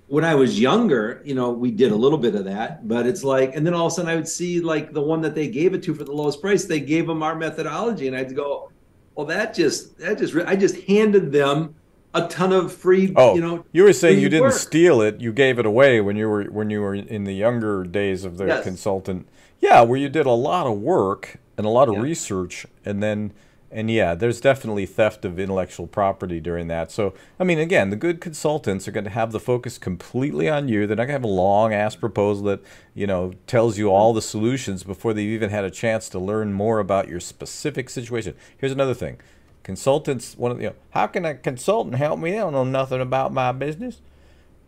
[0.06, 3.24] when I was younger, you know, we did a little bit of that, but it's
[3.24, 5.48] like, and then all of a sudden I would see like the one that they
[5.48, 8.72] gave it to for the lowest price, they gave them our methodology, and I'd go,
[9.16, 11.74] well, that just, that just, I just handed them
[12.14, 13.12] a ton of free.
[13.16, 14.54] Oh, you know, you were saying you didn't work.
[14.54, 17.84] steal it; you gave it away when you were when you were in the younger
[17.84, 18.64] days of the yes.
[18.64, 19.28] consultant.
[19.60, 22.02] Yeah, where you did a lot of work and a lot of yeah.
[22.02, 23.32] research, and then
[23.72, 26.92] and yeah, there's definitely theft of intellectual property during that.
[26.92, 30.68] So, I mean, again, the good consultants are going to have the focus completely on
[30.68, 30.86] you.
[30.86, 32.62] They're not going to have a long ass proposal that,
[32.94, 36.52] you know, tells you all the solutions before they've even had a chance to learn
[36.54, 38.36] more about your specific situation.
[38.58, 39.20] Here's another thing.
[39.64, 42.32] Consultants, one of the, you know, how can a consultant help me?
[42.32, 44.02] They don't know nothing about my business.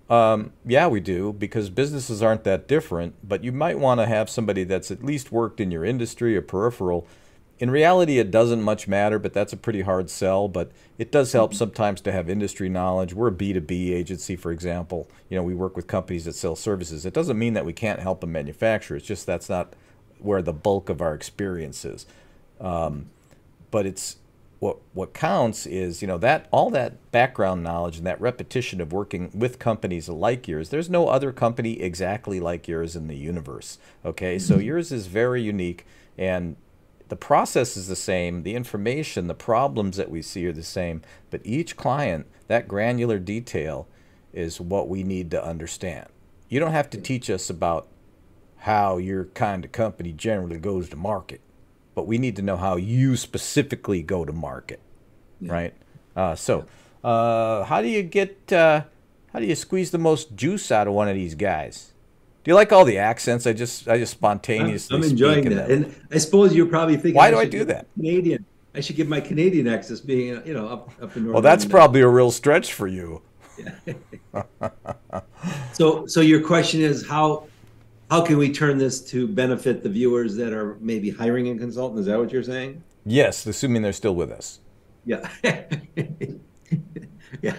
[0.09, 4.29] Um, yeah, we do because businesses aren't that different, but you might want to have
[4.29, 7.07] somebody that's at least worked in your industry or peripheral
[7.63, 10.49] in reality, it doesn't much matter, but that's a pretty hard sell.
[10.49, 11.60] But it does help mm-hmm.
[11.60, 13.13] sometimes to have industry knowledge.
[13.13, 15.10] We're a B2B agency, for example.
[15.30, 17.06] You know, we work with companies that sell services.
[17.06, 18.97] It doesn't mean that we can't help a manufacturer.
[18.97, 19.78] It's just that's not
[20.19, 22.06] where the bulk of our experience is.
[22.60, 23.06] Um,
[23.71, 24.17] but it's
[24.60, 28.91] what what counts is you know that all that background knowledge and that repetition of
[28.91, 30.67] working with companies like yours.
[30.67, 33.78] There's no other company exactly like yours in the universe.
[34.04, 34.63] Okay, so mm-hmm.
[34.63, 35.86] yours is very unique
[36.17, 36.58] and
[37.09, 41.01] the process is the same, the information, the problems that we see are the same,
[41.29, 43.87] but each client, that granular detail
[44.31, 46.07] is what we need to understand.
[46.49, 47.87] You don't have to teach us about
[48.57, 51.41] how your kind of company generally goes to market,
[51.95, 54.79] but we need to know how you specifically go to market,
[55.39, 55.51] yeah.
[55.51, 55.73] right?
[56.15, 56.65] Uh, so,
[57.03, 58.83] uh, how do you get, uh,
[59.33, 61.92] how do you squeeze the most juice out of one of these guys?
[62.43, 63.47] Do you like all the accents?
[63.47, 64.95] I just I just spontaneously.
[64.95, 65.71] I'm, I'm enjoying that.
[65.71, 67.88] and I suppose you're probably thinking, why do I, I do that?
[67.95, 68.45] Canadian.
[68.75, 71.34] I should give my Canadian accents being uh, you know up up in North.
[71.34, 73.21] Well, that's probably a real stretch for you.
[73.58, 74.43] Yeah.
[75.73, 77.47] so so your question is how
[78.10, 81.99] how can we turn this to benefit the viewers that are maybe hiring a consultant?
[82.01, 82.84] Is that what you're saying?
[83.06, 84.60] Yes, assuming they're still with us.
[85.06, 85.29] Yeah.
[87.41, 87.58] yeah.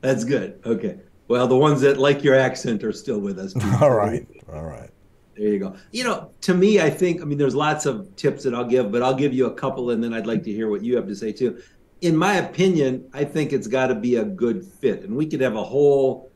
[0.00, 0.60] That's good.
[0.64, 0.98] Okay.
[1.28, 3.54] Well, the ones that like your accent are still with us.
[3.82, 4.26] All right.
[4.52, 4.90] All right.
[5.36, 5.74] There you go.
[5.90, 8.92] You know, to me, I think, I mean, there's lots of tips that I'll give,
[8.92, 11.08] but I'll give you a couple and then I'd like to hear what you have
[11.08, 11.60] to say too.
[12.02, 15.02] In my opinion, I think it's got to be a good fit.
[15.02, 16.30] And we could have a whole,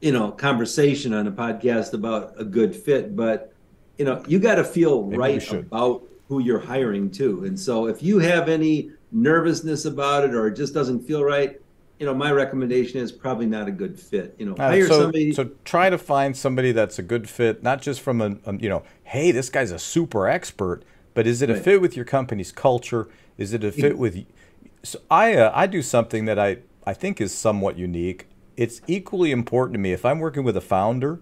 [0.00, 3.52] you know, conversation on a podcast about a good fit, but,
[3.98, 7.44] you know, you got to feel Maybe right about who you're hiring too.
[7.44, 11.60] And so if you have any nervousness about it or it just doesn't feel right,
[11.98, 14.34] you know, my recommendation is probably not a good fit.
[14.38, 15.32] You know, hire so, somebody.
[15.32, 18.68] So try to find somebody that's a good fit, not just from a, a you
[18.68, 20.82] know, hey, this guy's a super expert,
[21.14, 23.08] but is it a fit with your company's culture?
[23.36, 24.24] Is it a fit with?
[24.82, 28.28] So I uh, I do something that I I think is somewhat unique.
[28.56, 31.20] It's equally important to me if I'm working with a founder.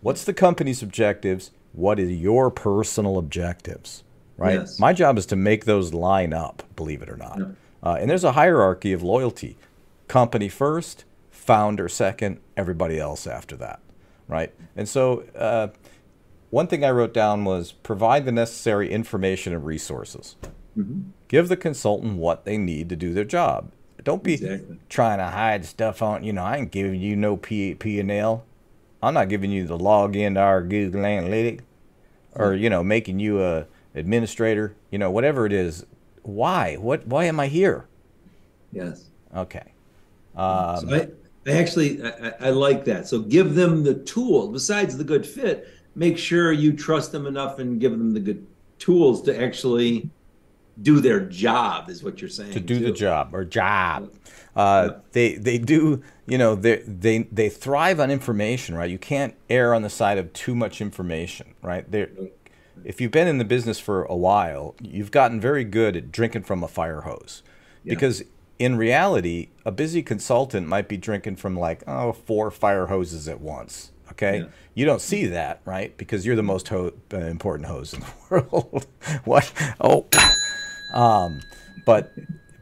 [0.00, 1.50] What's the company's objectives?
[1.72, 4.04] What is your personal objectives?
[4.36, 4.60] Right.
[4.60, 4.78] Yes.
[4.78, 6.62] My job is to make those line up.
[6.76, 7.38] Believe it or not.
[7.38, 7.46] Yeah.
[7.82, 9.56] Uh, and there's a hierarchy of loyalty.
[10.08, 13.80] Company first, founder second, everybody else after that.
[14.28, 14.52] Right.
[14.76, 15.68] And so uh,
[16.50, 20.36] one thing I wrote down was provide the necessary information and resources.
[20.76, 21.10] Mhm.
[21.28, 23.70] Give the consultant what they need to do their job.
[24.04, 24.78] Don't be Exactly.
[24.88, 26.22] trying to hide stuff on.
[26.22, 28.44] You know, I ain't giving you no P P and L.
[29.02, 31.62] I'm not giving you the login to our Google Analytics,
[32.34, 34.74] or you know, making you a administrator.
[34.90, 35.86] You know, whatever it is.
[36.22, 36.76] Why?
[36.76, 37.06] What?
[37.06, 37.86] Why am I here?
[38.72, 39.06] Yes.
[39.34, 39.72] Okay.
[40.36, 41.08] Um, So I,
[41.50, 43.06] I actually I, I- like that.
[43.08, 44.48] So give them the tool.
[44.48, 48.46] Besides the good fit, make sure you trust them enough and give them the good
[48.78, 50.10] tools to actually
[50.82, 51.88] do their job.
[51.88, 52.52] Is what you're saying.
[52.52, 54.12] to do the job or job.
[54.54, 54.98] Uh, Yeah.
[55.12, 58.90] They they do you know they they they thrive on information, right?
[58.90, 61.90] You can't err on the side of too much information, right?
[61.90, 62.08] They
[62.84, 66.42] if you've been in the business for a while, you've gotten very good at drinking
[66.42, 67.42] from a fire hose,
[67.84, 67.94] Yeah.
[67.94, 68.22] because
[68.58, 73.40] in reality, a busy consultant might be drinking from like oh four fire hoses at
[73.40, 73.92] once.
[74.12, 74.44] Okay, Yeah.
[74.74, 75.96] you don't see that, right?
[75.96, 78.86] Because you're the most ho- uh, important hose in the world.
[79.24, 79.52] what?
[79.80, 80.06] Oh,
[80.94, 81.40] um,
[81.84, 82.12] but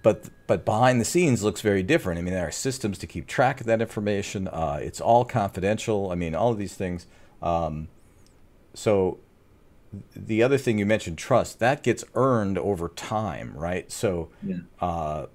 [0.02, 2.18] but but behind the scenes looks very different.
[2.18, 4.48] I mean, there are systems to keep track of that information.
[4.48, 6.11] Uh, it's all confidential.
[6.11, 7.07] I mean, all of these things.
[7.42, 7.88] Um,
[8.74, 9.18] so
[10.16, 13.90] the other thing you mentioned, trust, that gets earned over time, right?
[13.92, 14.57] So Yeah.
[14.80, 15.26] uh,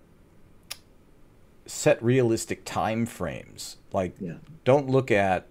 [1.70, 3.78] set realistic time frames.
[3.94, 4.36] Like, Yeah.
[4.66, 5.48] don't look at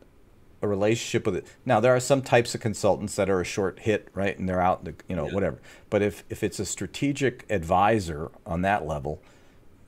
[0.61, 1.47] a relationship with it.
[1.65, 4.37] Now, there are some types of consultants that are a short hit, right?
[4.37, 5.35] And they're out, the, you know, Yeah.
[5.35, 5.59] whatever.
[5.89, 9.23] But if, if it's a strategic advisor on that level,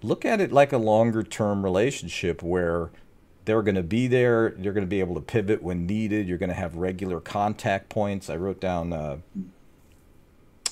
[0.02, 2.90] look at it like a longer term relationship where
[3.44, 4.54] they're going to be there.
[4.60, 6.28] You're going to be able to pivot when needed.
[6.28, 8.30] You're going to have regular contact points.
[8.30, 9.16] I wrote down uh,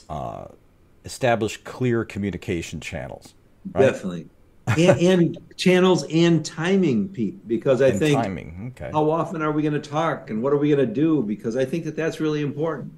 [0.08, 0.46] uh,
[1.04, 3.34] establish clear communication channels.
[3.72, 3.86] Right?
[3.90, 4.28] Definitely.
[4.76, 8.74] And, and channels and timing, Pete, because I And think timing.
[8.76, 8.90] Okay.
[8.92, 11.22] how often are we going to talk and what are we going to do?
[11.22, 12.92] Because I think that that's really important.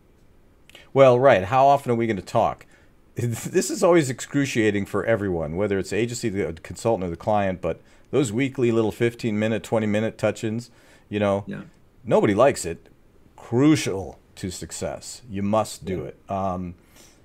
[0.92, 1.44] Well, right.
[1.44, 2.66] How often are we going to talk?
[3.16, 7.60] This is always excruciating for everyone, whether it's the agency, the consultant, or the client.
[7.60, 7.80] But
[8.10, 10.70] those weekly little 15 minute, 20 minute touch ins,
[11.10, 11.62] you know, Yeah.
[12.04, 12.88] nobody likes it.
[13.36, 15.22] Crucial to success.
[15.28, 16.16] You must do it.
[16.30, 16.74] Um,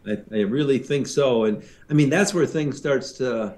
[0.06, 1.46] I, I really think so.
[1.46, 3.54] And I mean, that's where things starts to,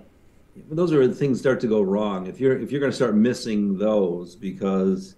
[0.69, 2.27] those are things start to go wrong.
[2.27, 5.15] If you're, if you're going to start missing those because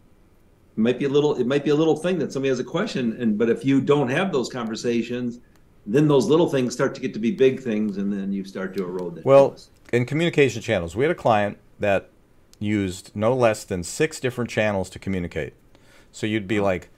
[0.78, 2.64] it might be a little, it might be a little thing that somebody has a
[2.64, 3.20] question.
[3.22, 5.40] And, but if you don't have those conversations,
[5.86, 8.76] then those little things start to get to be big things and then you start
[8.78, 9.26] to erode that.
[9.26, 9.72] Well, trust.
[9.92, 12.10] in communication channels, we had a client that
[12.60, 15.54] used no less than six different channels to communicate.
[16.12, 16.90] So you'd be like,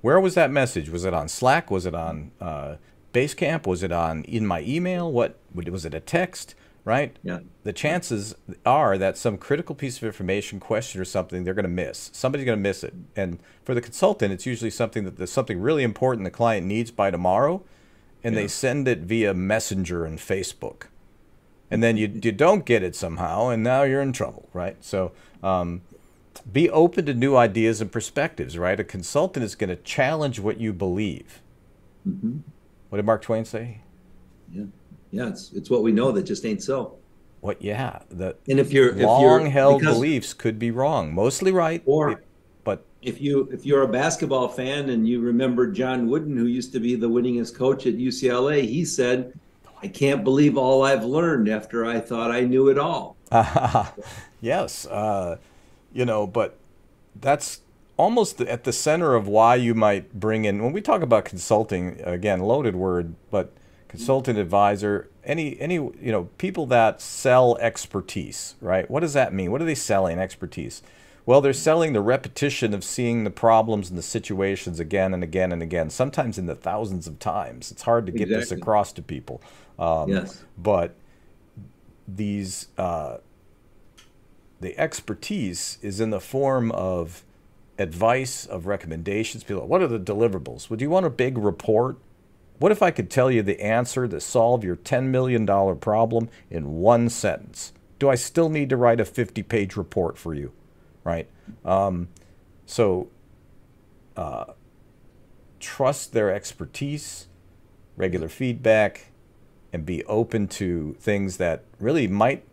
[0.00, 0.90] where was that message?
[0.90, 1.70] Was it on Slack?
[1.70, 2.76] Was it on uh,
[3.14, 3.66] Basecamp?
[3.66, 5.10] Was it on in my email?
[5.10, 6.54] What was it a text?
[6.84, 7.16] Right?
[7.22, 7.40] Yeah.
[7.62, 8.34] The chances
[8.66, 12.10] are that some critical piece of information, question or something, they're going to miss.
[12.12, 12.92] Somebody's going to miss it.
[13.16, 16.90] And for the consultant, it's usually something that there's something really important the client needs
[16.90, 17.62] by tomorrow,
[18.22, 18.42] and Yeah.
[18.42, 20.88] they send it via Messenger and Facebook
[21.70, 24.76] and then you, you don't get it somehow, and now you're in trouble, right?
[24.84, 25.10] So
[25.42, 25.80] um,
[26.52, 28.78] be open to new ideas and perspectives, right?
[28.78, 31.40] A consultant is going to challenge what you believe.
[32.06, 32.40] Mhm.
[32.90, 33.78] What did Mark Twain say?
[34.52, 34.64] Yeah.
[35.14, 35.28] Yeah.
[35.28, 36.96] It's, it's what we know that just ain't so.
[37.40, 37.60] What?
[37.60, 42.22] Yeah, the And if you're, long-held beliefs could be wrong, mostly right, Or-
[42.64, 46.72] but if you if you're a basketball fan and you remember John Wooden, who used
[46.72, 49.34] to be the winningest coach at UCLA, he said,
[49.82, 53.16] "I can't believe all I've learned after I thought I knew it all."
[54.40, 55.36] yes, uh,
[55.92, 56.56] you know, but
[57.20, 57.60] that's
[57.98, 62.00] almost at the center of why you might bring in when we talk about consulting
[62.02, 63.52] again loaded word but
[63.96, 68.90] consultant advisor any any you know people that sell expertise right?
[68.90, 69.50] What does that mean?
[69.52, 70.82] What are they selling expertise?
[71.26, 75.52] Well they're selling the repetition of seeing the problems and the situations again and again
[75.52, 77.70] and again sometimes in the thousands of times.
[77.70, 79.40] It's hard to get this across to people.
[79.78, 80.44] Um, Yes.
[80.58, 80.94] but
[82.06, 83.18] these uh,
[84.60, 87.22] the expertise is in the form of
[87.78, 89.44] advice of recommendations.
[89.44, 90.68] People what are the deliverables?
[90.70, 91.96] Would you want a big report
[92.58, 95.46] What if I could tell you the answer to solve your $10 million
[95.78, 97.72] problem in one sentence?
[97.98, 100.52] Do I still need to write a 50 page report for you?
[101.02, 101.28] Right?
[101.64, 102.08] Um,
[102.66, 103.08] so,
[104.16, 104.52] uh,
[105.60, 107.26] trust their expertise,
[107.96, 109.06] regular feedback,
[109.72, 112.44] and be open to things that really might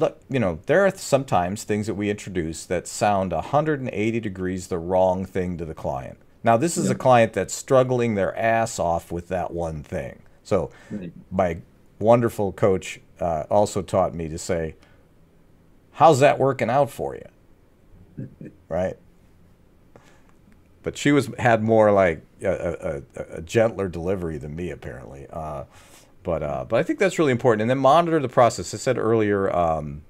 [0.00, 4.78] look, you know, there are sometimes things that we introduce that sound 180 degrees the
[4.78, 6.18] wrong thing to the client.
[6.42, 10.22] Now, this is a client that's struggling their ass off with that one thing.
[10.42, 11.12] So, right.
[11.30, 11.58] my
[11.98, 14.74] wonderful coach uh, also taught me to say,
[15.92, 18.50] How's that working out for you?
[18.68, 18.96] right?
[20.82, 25.26] But she was had more like a, a, a gentler delivery than me, apparently.
[25.30, 25.64] Uh,
[26.22, 27.62] but uh, but I think that's really important.
[27.62, 28.72] And then monitor the process.
[28.72, 29.54] I said earlier.
[29.54, 30.02] Um,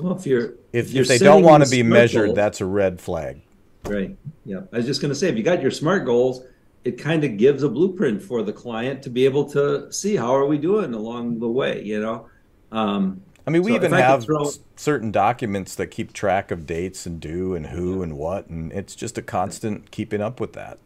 [0.00, 3.00] well, if you're if, if, if they don't want to be measured, that's a red
[3.00, 3.42] flag.
[3.84, 4.16] Right.
[4.44, 4.60] Yeah.
[4.72, 6.42] I was just going to say, if you got your smart goals,
[6.84, 10.34] it kind of gives a blueprint for the client to be able to see how
[10.34, 11.82] are we doing along the way.
[11.82, 12.28] You know.
[12.72, 14.50] Um, I mean, we so even have throw...
[14.76, 18.02] certain documents that keep track of dates and do and who yeah.
[18.04, 20.78] and what, and it's just a constant keeping up with that.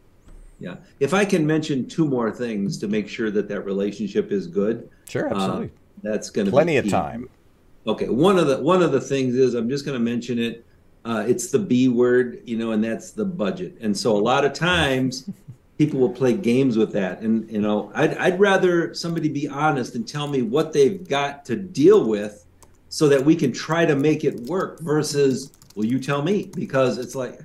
[0.59, 0.75] Yeah.
[0.99, 4.89] If I can mention two more things to make sure that that relationship is good.
[5.07, 5.67] Sure, uh, absolutely.
[5.67, 5.69] Uh,
[6.03, 7.29] that's going to be plenty of time.
[7.87, 8.09] Okay.
[8.09, 10.65] One of the one of the things is I'm just going to mention it.
[11.05, 13.77] Uh, it's the B word, you know, and that's the budget.
[13.79, 15.29] And so a lot of times
[15.77, 17.21] people will play games with that.
[17.21, 21.45] And you know, I'd I'd rather somebody be honest and tell me what they've got
[21.45, 22.45] to deal with,
[22.89, 24.81] so that we can try to make it work.
[24.81, 27.39] Versus, well, you tell me because it's like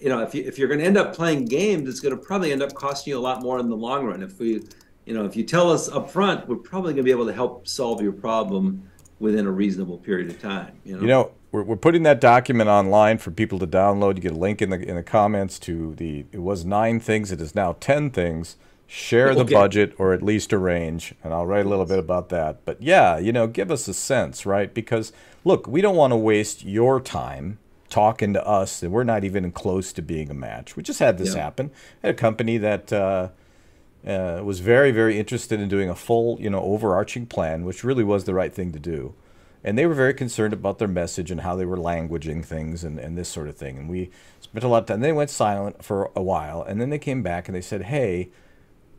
[0.00, 2.22] you know, if you if you're going to end up playing games, it's going to
[2.22, 4.22] probably end up costing you a lot more in the long run.
[4.22, 4.62] If we,
[5.04, 7.32] you know, if you tell us up front, we're probably going to be able to
[7.32, 8.88] help solve your problem
[9.18, 10.80] within a reasonable period of time.
[10.84, 14.16] You know, you know we're, we're putting that document online for people to download.
[14.16, 16.26] You get a link in the in the comments to the.
[16.32, 17.32] It was nine things.
[17.32, 18.56] It is now ten things.
[18.90, 19.52] Share the okay.
[19.52, 22.64] budget or at least a range, and I'll write a little bit about that.
[22.64, 24.72] But yeah, you know, give us a sense, right?
[24.72, 25.12] Because
[25.44, 29.50] look, we don't want to waste your time talking to us and we're not even
[29.52, 30.76] close to being a match.
[30.76, 31.42] We just had this yeah.
[31.42, 31.70] happen.
[32.02, 33.28] at a company that uh,
[34.06, 38.04] uh, was very, very interested in doing a full, you know, overarching plan, which really
[38.04, 39.14] was the right thing to do.
[39.64, 42.98] And they were very concerned about their message and how they were languaging things and,
[42.98, 43.76] and this sort of thing.
[43.76, 45.00] And we spent a lot of time.
[45.00, 48.28] They went silent for a while, and then they came back and they said, "Hey,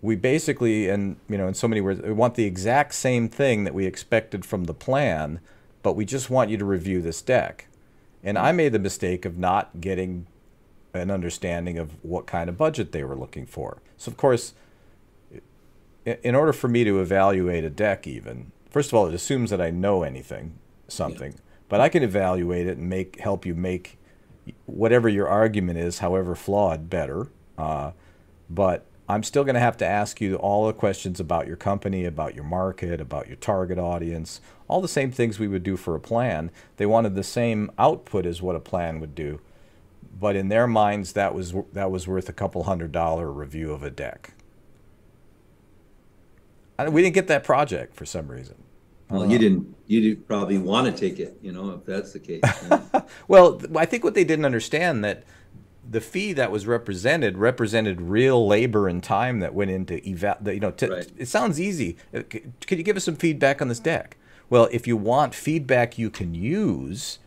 [0.02, 3.64] we basically, and you know, in so many words, we want the exact same thing
[3.64, 5.40] that we expected from the plan,
[5.82, 7.68] but we just want you to review this deck."
[8.22, 10.28] And I made the mistake of not getting
[10.94, 13.82] an understanding of what kind of budget they were looking for.
[13.98, 14.54] So, of course,
[16.24, 19.62] in order for me to evaluate a deck, even, first of all, it assumes that
[19.62, 21.40] I know anything, something, yeah.
[21.68, 23.98] but I can evaluate it and make help you make
[24.66, 27.28] whatever your argument is, however flawed, better.
[27.58, 27.92] Uh,
[28.50, 32.06] but I'm still going to have to ask you all the questions about your company,
[32.06, 35.96] about your market, about your target audience, all the same things we would do for
[35.96, 36.52] a plan.
[36.78, 39.42] They wanted the same output as what a plan would do,
[40.20, 43.84] but in their minds, that was that was worth a couple hundred dollar review of
[43.84, 44.34] a deck.
[46.88, 48.56] We didn't get that project for some reason.
[49.10, 49.76] Well, you didn't.
[49.88, 52.44] You didn't probably want to take it, you know, if that's the case.
[53.28, 55.24] well, I think what they didn't understand that
[55.90, 60.60] the fee that was represented represented real labor and time that went into eva- you
[60.60, 61.12] know right.
[61.18, 64.18] it sounds easy uh, could you give us some feedback on this deck
[64.50, 67.20] well if you want feedback you can use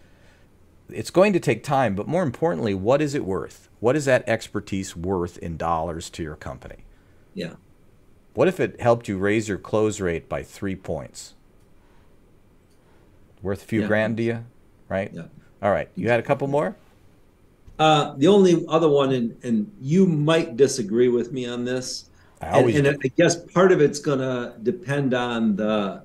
[0.89, 4.23] it's going to take time but more importantly what is it worth what is that
[4.29, 6.85] expertise worth in dollars to your company
[7.35, 7.55] yeah
[8.35, 11.35] what if it helped you raise your close rate by three points
[13.43, 13.87] worth a few yeah.
[13.87, 14.45] grand to you
[14.89, 15.25] right yeah
[15.63, 16.77] all right you had a couple more
[17.83, 22.61] uh, the only other one, and, and you might disagree with me on this, I
[22.61, 26.05] and, and I guess part of it's going to depend on the,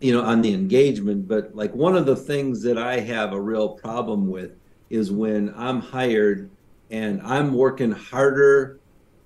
[0.00, 1.28] you know, on the engagement.
[1.28, 4.52] But like one of the things that I have a real problem with
[4.88, 6.48] is when I'm hired
[6.90, 8.78] and I'm working harder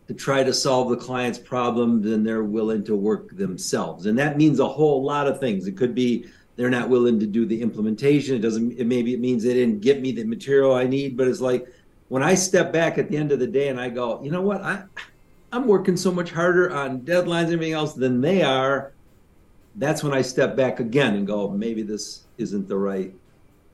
[0.09, 4.07] to try to solve the client's problem than they're willing to work themselves.
[4.07, 5.67] And that means a whole lot of things.
[5.67, 8.35] It could be they're not willing to do the implementation.
[8.35, 8.73] It doesn't.
[8.73, 11.17] It maybe it means they didn't get me the material I need.
[11.17, 11.69] But it's like
[12.09, 14.43] when I step back at the end of the day and I go, you know
[14.43, 14.83] what, I
[15.53, 18.93] I'm working so much harder on deadlines and everything else than they are.
[19.77, 23.15] That's when I step back again and go, maybe this isn't the right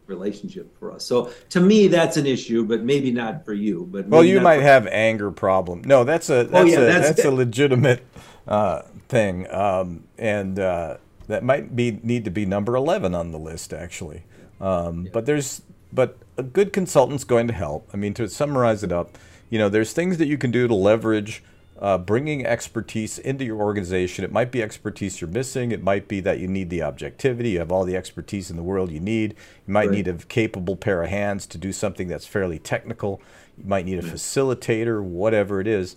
[0.06, 1.04] relationship for us.
[1.04, 3.88] So to me, that's an issue, but maybe not for you.
[3.90, 5.82] But well, you might have anger problem.
[5.84, 8.04] No, that's a oh, that's oh, yeah, a that's, that's a legitimate
[8.46, 10.96] uh, thing, um, and uh,
[11.26, 14.24] that might be need to be number 11 on the list actually
[14.60, 15.10] um, yeah.
[15.12, 19.16] but there's but a good consultant's going to help i mean to summarize it up
[19.50, 21.42] you know there's things that you can do to leverage
[21.84, 24.24] uh, bringing expertise into your organization.
[24.24, 25.70] It might be expertise you're missing.
[25.70, 27.50] It might be that you need the objectivity.
[27.50, 29.34] You have all the expertise in the world you need.
[29.66, 29.96] You might right.
[29.96, 33.20] need a capable pair of hands to do something that's fairly technical.
[33.58, 35.94] You might need a facilitator, whatever it is.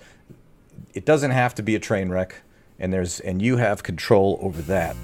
[0.94, 2.42] It doesn't have to be a train wreck,
[2.78, 4.98] and there's and you have control over that.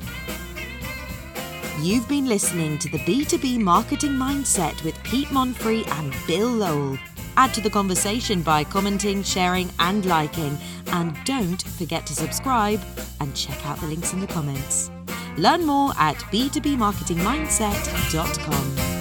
[1.80, 6.98] You've been listening to the B2B Marketing Mindset with Pete Monfre and Bill Lowell.
[7.36, 10.58] Add to the conversation by commenting, sharing, and liking.
[10.88, 12.80] And don't forget to subscribe
[13.20, 14.92] and check out the links in the comments.
[15.38, 18.93] Learn more at b2bmarketingmindset.com.